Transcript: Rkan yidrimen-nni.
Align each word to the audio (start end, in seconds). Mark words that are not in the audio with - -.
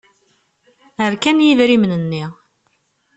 Rkan 1.11 1.37
yidrimen-nni. 1.45 2.25